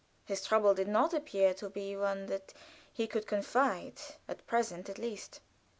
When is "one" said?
1.95-2.25